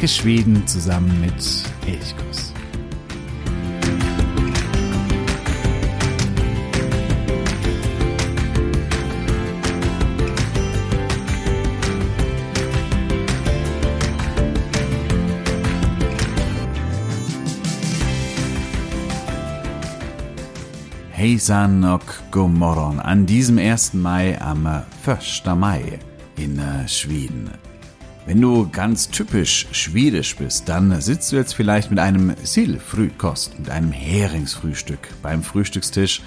[0.00, 1.34] Entdecke Schweden zusammen mit
[1.86, 2.54] Elchkuss.
[21.10, 23.92] Hejsan och god morgon an diesem 1.
[23.92, 24.66] Mai am
[25.04, 25.44] 1.
[25.56, 25.98] Mai
[26.36, 27.50] in äh, Schweden.
[28.26, 33.70] Wenn du ganz typisch schwedisch bist, dann sitzt du jetzt vielleicht mit einem Sill-Frühkost, mit
[33.70, 36.22] einem Heringsfrühstück beim Frühstückstisch,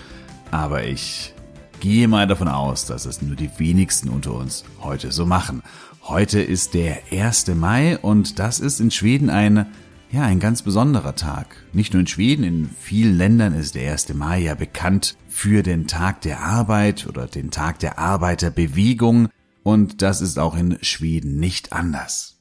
[0.51, 1.33] aber ich
[1.79, 5.61] gehe mal davon aus, dass es nur die wenigsten unter uns heute so machen.
[6.01, 7.47] Heute ist der 1.
[7.55, 9.67] Mai und das ist in Schweden ein,
[10.11, 11.55] ja, ein ganz besonderer Tag.
[11.73, 14.13] Nicht nur in Schweden, in vielen Ländern ist der 1.
[14.15, 19.29] Mai ja bekannt für den Tag der Arbeit oder den Tag der Arbeiterbewegung.
[19.63, 22.33] Und das ist auch in Schweden nicht anders.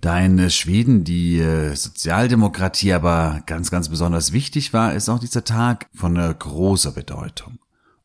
[0.00, 5.44] Da in Schweden die äh, Sozialdemokratie aber ganz, ganz besonders wichtig war, ist auch dieser
[5.44, 7.58] Tag von großer Bedeutung.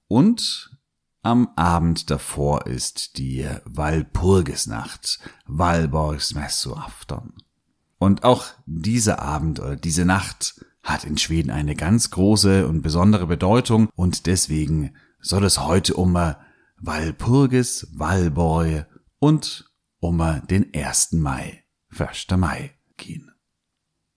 [0.07, 0.71] Und
[1.21, 7.33] am Abend davor ist die Walpurgisnacht, Valborgsmässoafton.
[7.97, 13.27] Und auch dieser Abend oder diese Nacht hat in Schweden eine ganz große und besondere
[13.27, 16.17] Bedeutung und deswegen soll es heute um
[16.85, 18.87] Walpurgis, Walborg
[19.19, 21.13] und um den 1.
[21.13, 21.63] Mai,
[21.97, 22.27] 1.
[22.35, 23.31] Mai gehen.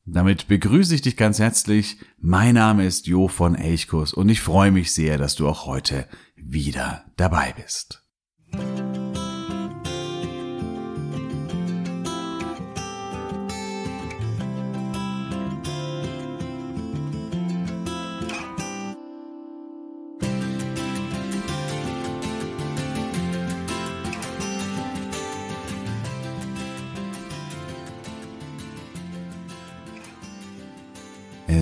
[0.04, 1.98] Damit begrüße ich dich ganz herzlich.
[2.18, 6.08] Mein Name ist Jo von Elchkurs und ich freue mich sehr, dass du auch heute
[6.34, 8.05] wieder dabei bist.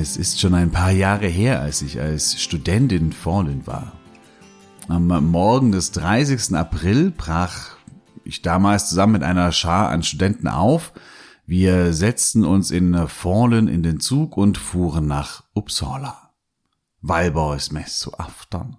[0.05, 3.95] Es ist schon ein paar Jahre her, als ich als Student in Fallen war.
[4.87, 6.55] Am Morgen des 30.
[6.55, 7.79] April brach
[8.23, 10.93] ich damals zusammen mit einer Schar an Studenten auf.
[11.47, 16.35] Wir setzten uns in Fallen in den Zug und fuhren nach Uppsala.
[17.01, 18.77] Valborgsmäss zu Afton.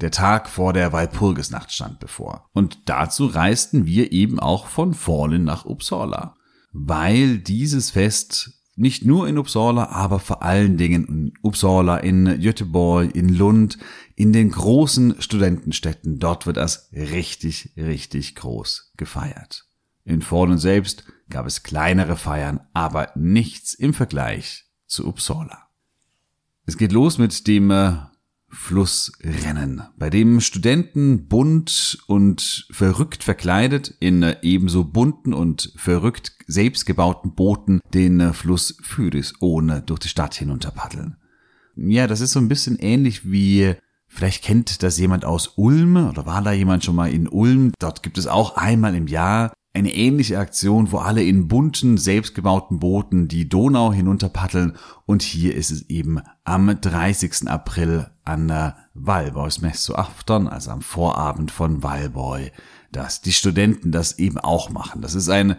[0.00, 2.48] Der Tag vor der Walpurgisnacht stand bevor.
[2.54, 6.36] Und dazu reisten wir eben auch von Fallen nach Uppsala.
[6.72, 13.14] Weil dieses Fest nicht nur in Uppsala, aber vor allen Dingen in Uppsala, in Göteborg,
[13.14, 13.78] in Lund,
[14.14, 16.18] in den großen Studentenstädten.
[16.18, 19.66] Dort wird das richtig, richtig groß gefeiert.
[20.04, 25.68] In Falun selbst gab es kleinere Feiern, aber nichts im Vergleich zu Uppsala.
[26.64, 27.96] Es geht los mit dem äh,
[28.50, 37.80] Flussrennen, bei dem Studenten bunt und verrückt verkleidet in ebenso bunten und verrückt selbstgebauten Booten
[37.92, 41.16] den Fluss Fyris ohne durch die Stadt hinunter paddeln.
[41.76, 43.76] Ja, das ist so ein bisschen ähnlich wie
[44.10, 47.72] Vielleicht kennt das jemand aus Ulm oder war da jemand schon mal in Ulm.
[47.78, 52.78] Dort gibt es auch einmal im Jahr eine ähnliche Aktion, wo alle in bunten, selbstgebauten
[52.78, 57.48] Booten die Donau hinunter paddeln und hier ist es eben am 30.
[57.48, 62.52] April an der Valborgsmesse zu Afton, also am Vorabend von Valborg,
[62.92, 65.02] dass die Studenten das eben auch machen.
[65.02, 65.56] Das ist ein,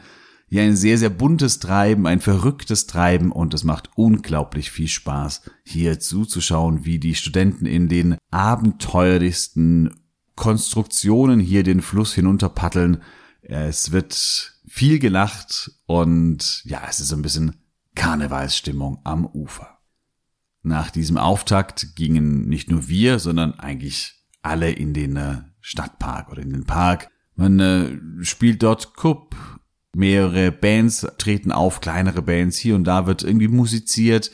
[0.49, 5.43] ja, ein sehr, sehr buntes Treiben, ein verrücktes Treiben und es macht unglaublich viel Spaß,
[5.63, 9.95] hier zuzuschauen, wie die Studenten in den abenteuerlichsten
[10.35, 13.03] Konstruktionen hier den Fluss hinunter paddeln
[13.49, 17.55] es wird viel gelacht und ja, es ist so ein bisschen
[17.95, 19.79] Karnevalsstimmung am Ufer.
[20.61, 26.41] Nach diesem Auftakt gingen nicht nur wir, sondern eigentlich alle in den äh, Stadtpark oder
[26.41, 27.09] in den Park.
[27.35, 29.35] Man äh, spielt dort Cup,
[29.95, 34.31] mehrere Bands treten auf, kleinere Bands, hier und da wird irgendwie musiziert.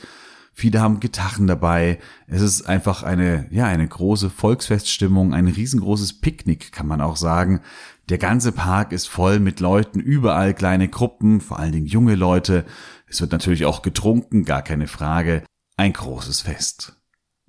[0.52, 1.98] Viele haben Gitarren dabei.
[2.26, 7.60] Es ist einfach eine, ja, eine große Volksfeststimmung, ein riesengroßes Picknick, kann man auch sagen.
[8.08, 12.64] Der ganze Park ist voll mit Leuten, überall kleine Gruppen, vor allen Dingen junge Leute.
[13.08, 15.42] Es wird natürlich auch getrunken, gar keine Frage.
[15.76, 16.96] Ein großes Fest.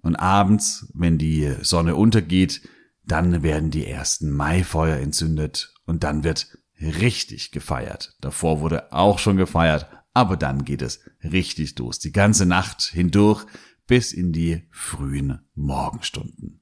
[0.02, 2.68] Und abends, wenn die Sonne untergeht,
[3.06, 8.16] dann werden die ersten Maifeuer entzündet und dann wird richtig gefeiert.
[8.20, 12.00] Davor wurde auch schon gefeiert, aber dann geht es richtig los.
[12.00, 13.46] Die ganze Nacht hindurch
[13.86, 16.62] bis in die frühen Morgenstunden.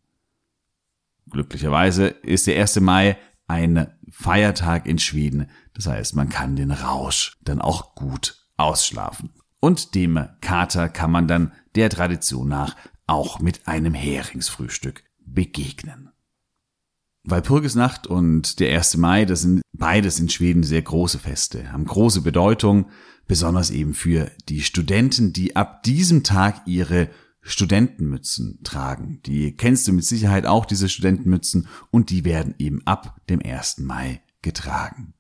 [1.30, 2.81] Glücklicherweise ist der 1.
[2.81, 5.50] Mai ein Feiertag in Schweden.
[5.74, 9.31] Das heißt, man kann den Rausch dann auch gut ausschlafen.
[9.59, 12.75] Und dem Kater kann man dann der Tradition nach
[13.07, 16.09] auch mit einem Heringsfrühstück begegnen.
[17.24, 18.97] Walpurgisnacht und der 1.
[18.97, 22.89] Mai, das sind beides in Schweden sehr große Feste, haben große Bedeutung,
[23.27, 27.09] besonders eben für die Studenten, die ab diesem Tag ihre
[27.45, 29.21] Studentenmützen tragen.
[29.25, 33.80] Die kennst du mit Sicherheit auch, diese Studentenmützen, und die werden eben ab dem 1.
[33.80, 35.13] Mai getragen.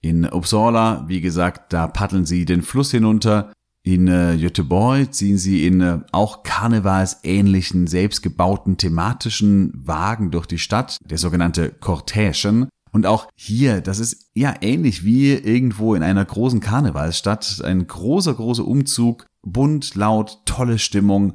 [0.00, 3.52] In Uppsala, wie gesagt, da paddeln sie den Fluss hinunter.
[3.82, 10.98] In äh, Göteborg ziehen sie in äh, auch karnevalsähnlichen, selbstgebauten thematischen Wagen durch die Stadt,
[11.04, 12.68] der sogenannte Cortègen.
[12.90, 18.34] Und auch hier, das ist ja ähnlich wie irgendwo in einer großen Karnevalsstadt, ein großer,
[18.34, 21.32] großer Umzug, bunt, laut, tolle Stimmung.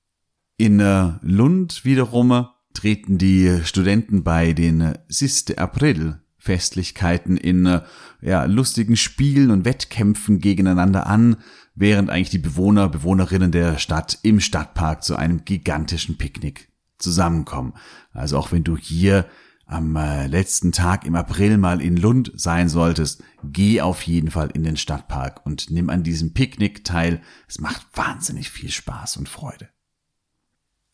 [0.57, 7.81] In äh, Lund wiederum treten die Studenten bei den Siste April Festlichkeiten in äh,
[8.21, 11.37] ja, lustigen Spielen und Wettkämpfen gegeneinander an,
[11.73, 17.73] während eigentlich die Bewohner, Bewohnerinnen der Stadt im Stadtpark zu einem gigantischen Picknick zusammenkommen.
[18.11, 19.25] Also auch wenn du hier
[19.65, 24.49] am äh, letzten Tag im April mal in Lund sein solltest, geh auf jeden Fall
[24.53, 27.21] in den Stadtpark und nimm an diesem Picknick teil.
[27.47, 29.69] Es macht wahnsinnig viel Spaß und Freude.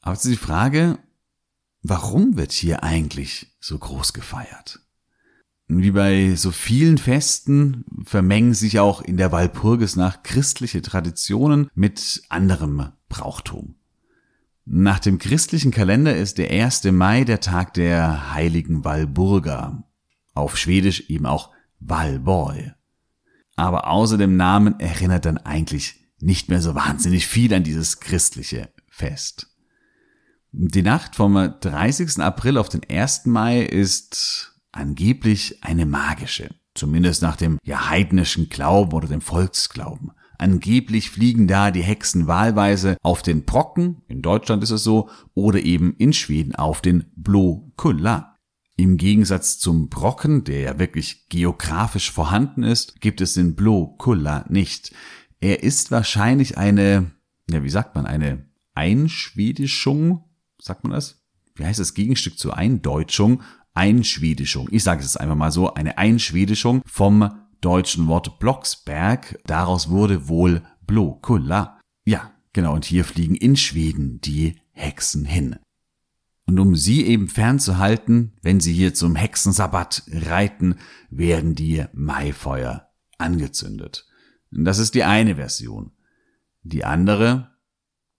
[0.01, 0.99] Aber ist die Frage,
[1.81, 4.79] warum wird hier eigentlich so groß gefeiert?
[5.67, 12.91] Wie bei so vielen Festen vermengen sich auch in der Walpurgisnacht christliche Traditionen mit anderem
[13.07, 13.75] Brauchtum.
[14.71, 16.83] Nach dem christlichen Kalender ist der 1.
[16.91, 19.83] Mai der Tag der heiligen Walburga.
[20.35, 21.49] Auf Schwedisch eben auch
[21.79, 22.75] Valborg.
[23.55, 28.69] Aber außer dem Namen erinnert dann eigentlich nicht mehr so wahnsinnig viel an dieses christliche
[28.87, 29.47] Fest.
[30.51, 32.19] Die Nacht vom 30.
[32.19, 33.25] April auf den 1.
[33.25, 40.11] Mai ist angeblich eine magische, zumindest nach dem ja, heidnischen Glauben oder dem Volksglauben.
[40.39, 45.61] Angeblich fliegen da die Hexen wahlweise auf den Brocken, in Deutschland ist es so, oder
[45.61, 48.37] eben in Schweden auf den Blåkulla.
[48.77, 54.93] Im Gegensatz zum Brocken, der ja wirklich geografisch vorhanden ist, gibt es den Blåkulla nicht.
[55.41, 57.11] Er ist wahrscheinlich eine,
[57.49, 60.23] ja, wie sagt man, eine Einschwedischung,
[60.57, 61.21] sagt man das?
[61.55, 63.43] Wie heißt das Gegenstück zur Eindeutschung
[63.73, 64.67] Einschwedischung.
[64.71, 67.31] Ich sage es einfach mal so, eine Einschwedischung vom
[67.61, 69.39] deutschen Wort Blocksberg.
[69.45, 71.79] Daraus wurde wohl Blokulla.
[72.05, 75.57] Ja, genau, und hier fliegen in Schweden die Hexen hin.
[76.45, 80.75] Und um sie eben fernzuhalten, wenn sie hier zum Hexensabbat reiten,
[81.11, 82.89] werden die Maifeuer
[83.19, 84.07] angezündet.
[84.49, 85.91] Das ist die eine Version.
[86.63, 87.51] Die andere,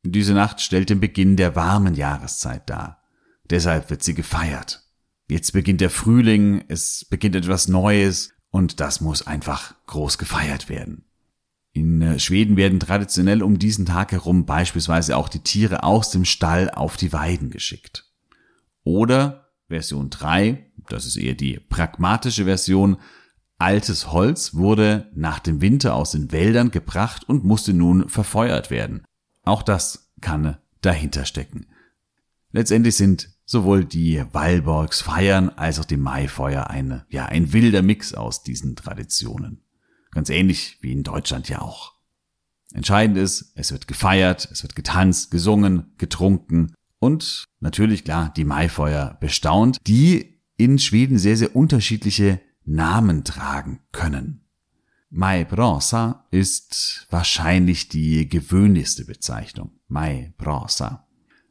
[0.04, 3.02] diese Nacht stellt den Beginn der warmen Jahreszeit dar.
[3.50, 4.84] Deshalb wird sie gefeiert.
[5.28, 11.04] Jetzt beginnt der Frühling, es beginnt etwas Neues und das muss einfach groß gefeiert werden.
[11.72, 16.24] In äh, Schweden werden traditionell um diesen Tag herum beispielsweise auch die Tiere aus dem
[16.24, 18.10] Stall auf die Weiden geschickt.
[18.82, 22.96] Oder Version 3, das ist eher die pragmatische Version,
[23.58, 29.04] altes Holz wurde nach dem Winter aus den Wäldern gebracht und musste nun verfeuert werden.
[29.44, 31.66] Auch das kann dahinter stecken.
[32.52, 38.14] Letztendlich sind sowohl die Walborgs feiern als auch die Maifeuer eine, ja, ein wilder Mix
[38.14, 39.64] aus diesen Traditionen.
[40.12, 41.94] Ganz ähnlich wie in Deutschland ja auch.
[42.72, 49.18] Entscheidend ist, es wird gefeiert, es wird getanzt, gesungen, getrunken und natürlich klar die Maifeuer
[49.20, 54.44] bestaunt, die in Schweden sehr, sehr unterschiedliche Namen tragen können.
[55.08, 59.72] Mai Brosa ist wahrscheinlich die gewöhnlichste Bezeichnung.
[59.88, 61.08] Mai Brosa.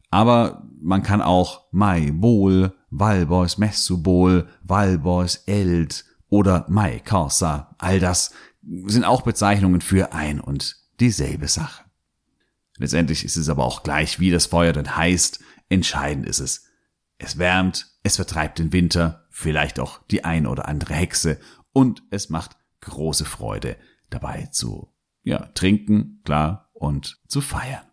[0.09, 8.31] Aber man kann auch Mai Bol, Valborgs Messubol, Valborgs Eld oder Mai Corsa, all das
[8.85, 11.83] sind auch Bezeichnungen für ein und dieselbe Sache.
[12.77, 15.39] Letztendlich ist es aber auch gleich, wie das Feuer denn heißt.
[15.69, 16.65] Entscheidend ist es.
[17.17, 21.39] Es wärmt, es vertreibt den Winter, vielleicht auch die ein oder andere Hexe
[21.73, 23.75] und es macht große Freude
[24.09, 27.88] dabei zu, ja, trinken, klar, und zu feiern.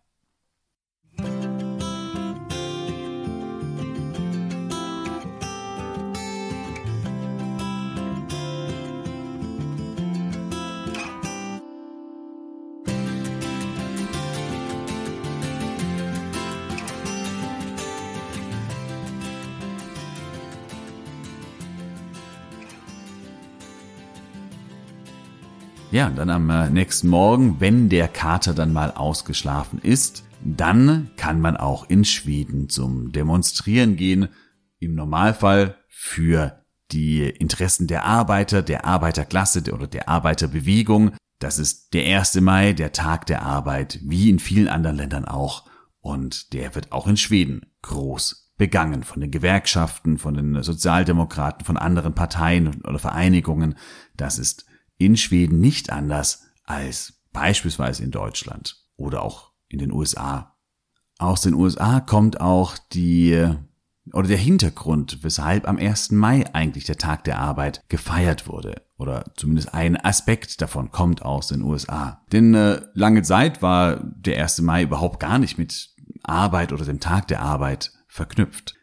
[25.97, 31.09] Ja, und dann am äh, nächsten Morgen, wenn der Kater dann mal ausgeschlafen ist, dann
[31.17, 34.29] kann man auch in Schweden zum Demonstrieren gehen.
[34.77, 41.13] Im Normalfall für die Interessen der Arbeiter, der Arbeiterklasse oder der Arbeiterbewegung.
[41.39, 42.41] Das ist der 1.
[42.41, 45.67] Mai, der Tag der Arbeit, wie in vielen anderen Ländern auch.
[45.99, 51.75] Und der wird auch in Schweden groß begangen von den Gewerkschaften, von den Sozialdemokraten, von
[51.75, 53.73] anderen Parteien oder Vereinigungen.
[54.15, 60.57] Das ist in Schweden nicht anders als beispielsweise in Deutschland oder auch in den USA.
[61.19, 63.47] Aus den USA kommt auch die
[64.13, 66.11] oder der Hintergrund, weshalb am 1.
[66.11, 68.81] Mai eigentlich der Tag der Arbeit gefeiert wurde.
[68.97, 72.23] Oder zumindest ein Aspekt davon kommt aus den USA.
[72.31, 74.61] Denn äh, lange Zeit war der 1.
[74.61, 75.89] Mai überhaupt gar nicht mit
[76.23, 78.75] Arbeit oder dem Tag der Arbeit verknüpft.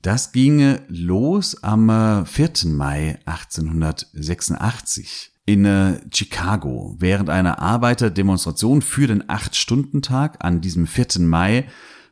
[0.00, 2.46] Das ginge los am 4.
[2.46, 11.20] Äh, Mai 1886 in äh, Chicago während einer Arbeiterdemonstration für den Acht-Stunden-Tag an diesem 4.
[11.20, 11.64] Mai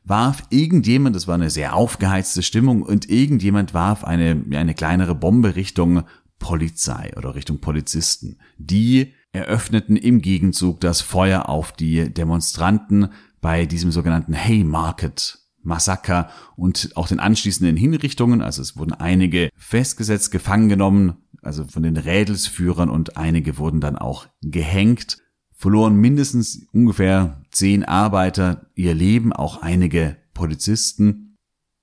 [0.04, 5.54] warf irgendjemand, das war eine sehr aufgeheizte Stimmung, und irgendjemand warf eine, eine kleinere Bombe
[5.54, 6.04] Richtung
[6.38, 8.38] Polizei oder Richtung Polizisten.
[8.56, 13.10] Die eröffneten im Gegenzug das Feuer auf die Demonstranten
[13.42, 18.40] bei diesem sogenannten Haymarket Massaker und auch den anschließenden Hinrichtungen.
[18.40, 21.16] Also es wurden einige festgesetzt, gefangen genommen,
[21.46, 25.18] also von den Rädelsführern und einige wurden dann auch gehängt.
[25.54, 31.38] Verloren mindestens ungefähr zehn Arbeiter ihr Leben, auch einige Polizisten.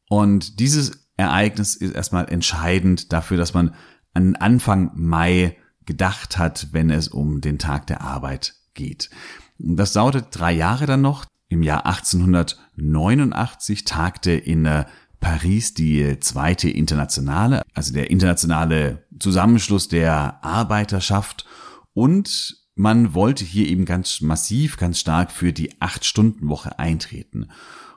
[0.10, 3.74] Und dieses Ereignis ist erstmal entscheidend dafür, dass man
[4.14, 9.10] an Anfang Mai gedacht hat, wenn es um den Tag der Arbeit geht.
[9.58, 11.26] Das dauerte drei Jahre dann noch.
[11.48, 14.66] Im Jahr 1889 tagte in
[15.24, 21.46] Paris die zweite Internationale, also der internationale Zusammenschluss der Arbeiterschaft
[21.94, 27.48] und man wollte hier eben ganz massiv, ganz stark für die Acht-Stunden-Woche eintreten.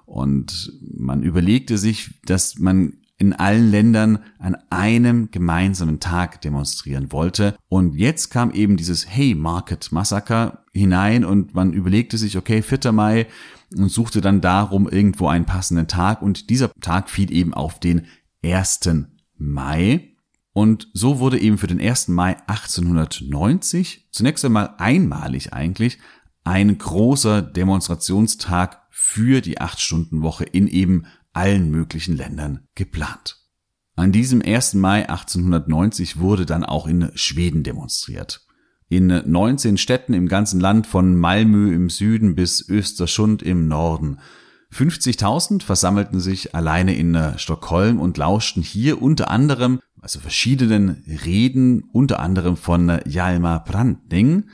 [0.05, 7.57] Und man überlegte sich, dass man in allen Ländern an einem gemeinsamen Tag demonstrieren wollte.
[7.69, 12.93] Und jetzt kam eben dieses Hey Market Massaker hinein und man überlegte sich, okay, 4.
[12.93, 13.27] Mai
[13.75, 18.07] und suchte dann darum irgendwo einen passenden Tag und dieser Tag fiel eben auf den
[18.43, 18.81] 1.
[19.37, 20.13] Mai.
[20.53, 22.09] Und so wurde eben für den 1.
[22.09, 25.99] Mai 1890 zunächst einmal einmalig eigentlich
[26.45, 33.43] ein großer Demonstrationstag für die 8-Stunden-Woche in eben allen möglichen Ländern geplant.
[33.97, 34.75] An diesem 1.
[34.75, 38.46] Mai 1890 wurde dann auch in Schweden demonstriert.
[38.89, 44.19] In 19 Städten im ganzen Land von Malmö im Süden bis Österschund im Norden.
[44.73, 51.85] 50.000 versammelten sich alleine in äh, Stockholm und lauschten hier unter anderem, also verschiedenen Reden,
[51.93, 54.51] unter anderem von äh, Hjalmar Brandning.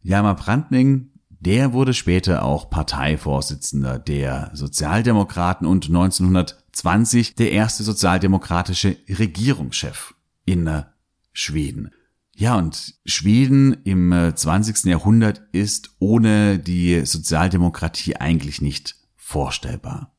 [0.00, 1.12] Hjalmar Brandning
[1.44, 10.84] der wurde später auch Parteivorsitzender der Sozialdemokraten und 1920 der erste sozialdemokratische Regierungschef in äh,
[11.32, 11.90] Schweden.
[12.34, 14.86] Ja, und Schweden im 20.
[14.86, 20.16] Äh, Jahrhundert ist ohne die Sozialdemokratie eigentlich nicht vorstellbar.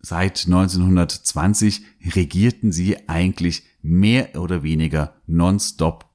[0.00, 1.82] Seit 1920
[2.14, 6.06] regierten sie eigentlich mehr oder weniger nonstop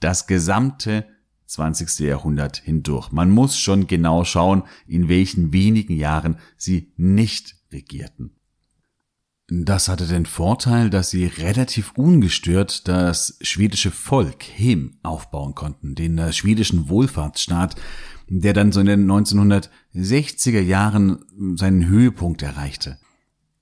[0.00, 1.06] das gesamte
[1.46, 2.00] 20.
[2.00, 3.12] Jahrhundert hindurch.
[3.12, 8.34] Man muss schon genau schauen, in welchen wenigen Jahren sie nicht regierten.
[9.48, 16.16] Das hatte den Vorteil, dass sie relativ ungestört das schwedische Volk Hem aufbauen konnten, den
[16.16, 17.76] äh, schwedischen Wohlfahrtsstaat,
[18.26, 21.24] der dann so in den 1960er Jahren
[21.56, 22.98] seinen Höhepunkt erreichte.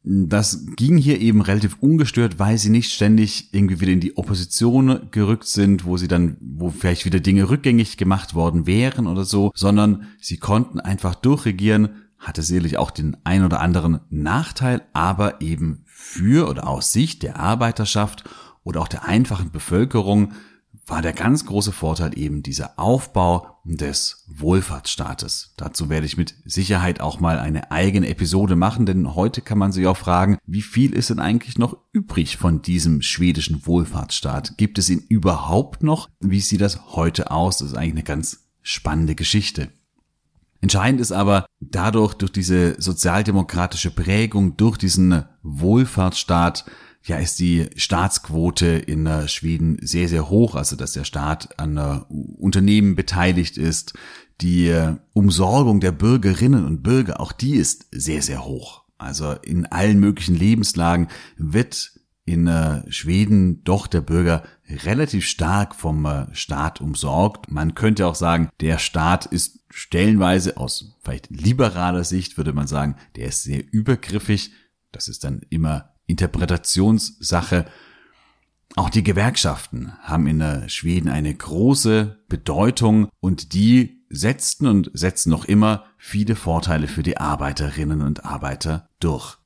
[0.05, 5.09] Das ging hier eben relativ ungestört, weil sie nicht ständig irgendwie wieder in die Opposition
[5.11, 9.53] gerückt sind, wo sie dann, wo vielleicht wieder Dinge rückgängig gemacht worden wären oder so,
[9.55, 15.85] sondern sie konnten einfach durchregieren, hatte sicherlich auch den ein oder anderen Nachteil, aber eben
[15.87, 18.25] für oder aus Sicht der Arbeiterschaft
[18.65, 20.33] oder auch der einfachen Bevölkerung
[20.87, 25.55] war der ganz große Vorteil eben dieser Aufbau des Wohlfahrtsstaates.
[25.57, 29.73] Dazu werde ich mit Sicherheit auch mal eine eigene Episode machen, denn heute kann man
[29.73, 34.59] sich auch fragen, wie viel ist denn eigentlich noch übrig von diesem schwedischen Wohlfahrtsstaat?
[34.59, 36.09] Gibt es ihn überhaupt noch?
[36.21, 37.59] Wie sieht das heute aus?
[37.59, 39.71] Das ist eigentlich eine ganz spannende Geschichte.
[40.63, 46.65] Entscheidend ist aber dadurch, durch diese sozialdemokratische Prägung, durch diesen Wohlfahrtsstaat,
[47.05, 51.77] ja, ist die Staatsquote in äh, Schweden sehr, sehr hoch, also dass der Staat an
[51.77, 52.01] äh,
[52.39, 53.95] Unternehmen beteiligt ist.
[54.41, 58.85] Die äh, Umsorgung der Bürgerinnen und Bürger, auch die ist sehr, sehr hoch.
[58.99, 61.91] Also in allen möglichen Lebenslagen wird
[62.25, 62.49] in
[62.89, 64.45] Schweden doch der Bürger
[64.85, 67.51] relativ stark vom Staat umsorgt.
[67.51, 72.97] Man könnte auch sagen, der Staat ist stellenweise aus vielleicht liberaler Sicht würde man sagen,
[73.17, 74.53] der ist sehr übergriffig.
[74.93, 77.67] Das ist dann immer Interpretationssache.
[78.77, 85.45] Auch die Gewerkschaften haben in Schweden eine große Bedeutung und die setzten und setzen noch
[85.45, 89.42] immer viele Vorteile für die Arbeiterinnen und Arbeiter durch.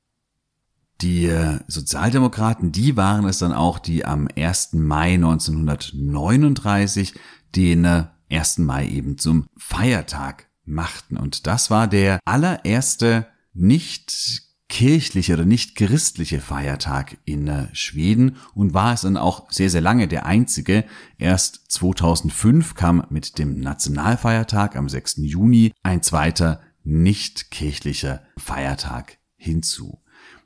[1.01, 1.31] Die
[1.67, 4.73] Sozialdemokraten, die waren es dann auch, die am 1.
[4.73, 7.13] Mai 1939
[7.55, 8.57] den 1.
[8.59, 11.17] Mai eben zum Feiertag machten.
[11.17, 18.73] Und das war der allererste nicht kirchliche oder nicht christliche Feiertag in äh, Schweden und
[18.73, 20.83] war es dann auch sehr, sehr lange der einzige.
[21.17, 25.17] Erst 2005 kam mit dem Nationalfeiertag am 6.
[25.19, 30.01] Juni ein zweiter nicht kirchlicher Feiertag hinzu.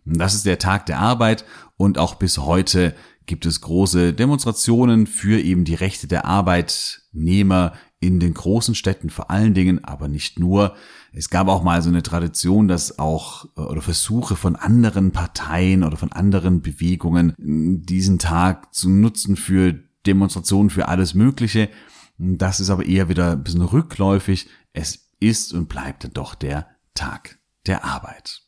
[0.05, 1.45] Das ist der Tag der Arbeit
[1.77, 8.19] und auch bis heute gibt es große Demonstrationen für eben die Rechte der Arbeitnehmer in
[8.19, 10.75] den großen Städten vor allen Dingen, aber nicht nur.
[11.13, 15.83] Es gab auch mal so eine Tradition, dass auch äh, oder Versuche von anderen Parteien
[15.83, 21.69] oder von anderen Bewegungen diesen Tag zu nutzen für Demonstrationen für alles Mögliche.
[22.17, 24.49] Das ist aber eher wieder ein bisschen rückläufig.
[24.73, 28.41] Es ist und bleibt doch der Tag der Arbeit.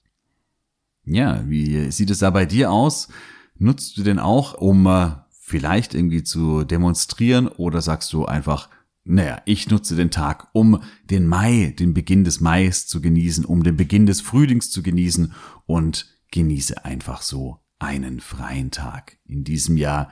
[1.05, 3.09] Ja, wie sieht es da bei dir aus?
[3.57, 8.69] Nutzt du den auch, um äh, vielleicht irgendwie zu demonstrieren oder sagst du einfach,
[9.03, 13.63] naja, ich nutze den Tag, um den Mai, den Beginn des Mais zu genießen, um
[13.63, 15.33] den Beginn des Frühlings zu genießen
[15.65, 19.17] und genieße einfach so einen freien Tag.
[19.25, 20.11] In diesem Jahr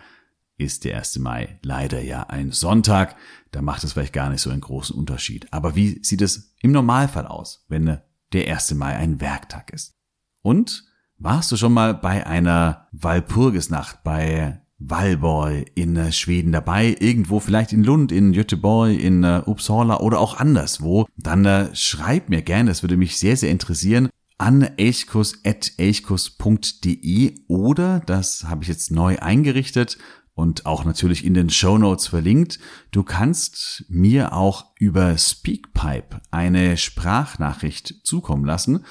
[0.57, 1.19] ist der 1.
[1.19, 3.15] Mai leider ja ein Sonntag,
[3.51, 5.51] da macht es vielleicht gar nicht so einen großen Unterschied.
[5.51, 7.99] Aber wie sieht es im Normalfall aus, wenn
[8.33, 8.73] der 1.
[8.75, 9.95] Mai ein Werktag ist?
[10.41, 10.85] Und
[11.17, 17.71] warst du schon mal bei einer Walpurgisnacht, bei Valborg in äh, Schweden dabei, irgendwo vielleicht
[17.71, 22.71] in Lund, in Göteborg, in äh, Uppsala oder auch anderswo, dann äh, schreib mir gerne,
[22.71, 29.99] das würde mich sehr, sehr interessieren, an elchkus.elchkus.de oder, das habe ich jetzt neu eingerichtet
[30.33, 32.57] und auch natürlich in den Show Notes verlinkt,
[32.89, 38.83] du kannst mir auch über Speakpipe eine Sprachnachricht zukommen lassen.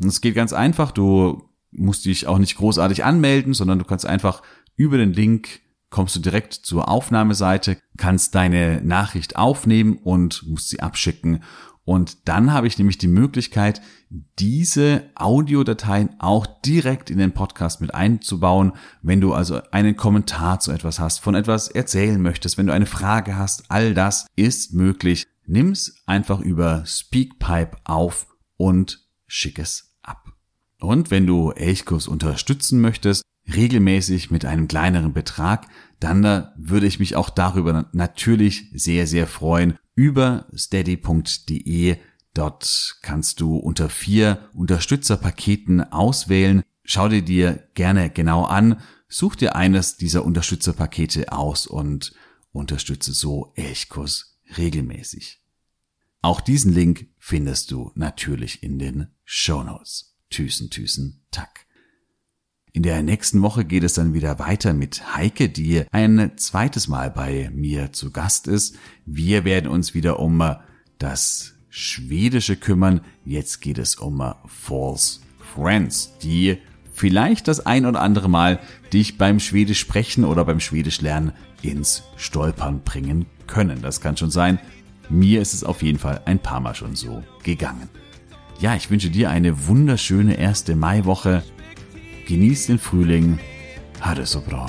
[0.00, 4.06] Und es geht ganz einfach, du musst dich auch nicht großartig anmelden, sondern du kannst
[4.06, 4.42] einfach
[4.76, 10.80] über den Link kommst du direkt zur Aufnahmeseite, kannst deine Nachricht aufnehmen und musst sie
[10.80, 11.42] abschicken.
[11.84, 13.80] Und dann habe ich nämlich die Möglichkeit,
[14.38, 18.72] diese Audiodateien auch direkt in den Podcast mit einzubauen.
[19.00, 22.86] Wenn du also einen Kommentar zu etwas hast, von etwas erzählen möchtest, wenn du eine
[22.86, 25.26] Frage hast, all das ist möglich.
[25.46, 28.26] Nimm's einfach über Speakpipe auf
[28.58, 29.87] und schick es.
[30.80, 35.66] Und wenn du Elchkurs unterstützen möchtest, regelmäßig mit einem kleineren Betrag,
[36.00, 36.22] dann
[36.56, 41.96] würde ich mich auch darüber natürlich sehr, sehr freuen über steady.de.
[42.34, 46.62] Dort kannst du unter vier Unterstützerpaketen auswählen.
[46.84, 52.14] Schau dir dir gerne genau an, such dir eines dieser Unterstützerpakete aus und
[52.52, 55.42] unterstütze so Elchkurs regelmäßig.
[56.22, 60.17] Auch diesen Link findest du natürlich in den Show Notes.
[60.30, 61.66] Tüßen, Tüßen, Tack.
[62.72, 67.10] In der nächsten Woche geht es dann wieder weiter mit Heike, die ein zweites Mal
[67.10, 68.76] bei mir zu Gast ist.
[69.06, 70.56] Wir werden uns wieder um
[70.98, 73.00] das Schwedische kümmern.
[73.24, 75.20] Jetzt geht es um False
[75.54, 76.58] Friends, die
[76.92, 78.60] vielleicht das ein oder andere Mal
[78.92, 83.82] dich beim Schwedisch sprechen oder beim Schwedisch lernen ins Stolpern bringen können.
[83.82, 84.58] Das kann schon sein.
[85.08, 87.88] Mir ist es auf jeden Fall ein paar Mal schon so gegangen.
[88.60, 91.44] Ja, ich wünsche dir eine wunderschöne erste Maiwoche.
[92.26, 93.38] Genieß den Frühling.
[94.00, 94.68] Ha det så bra.